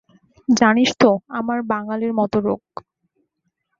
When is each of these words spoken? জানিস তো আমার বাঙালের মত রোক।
জানিস 0.49 0.89
তো 0.99 1.09
আমার 1.31 1.59
বাঙালের 1.63 2.11
মত 2.13 2.33
রোক। 2.37 2.63